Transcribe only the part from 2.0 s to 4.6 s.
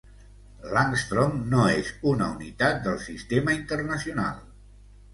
una unitat del Sistema Internacional.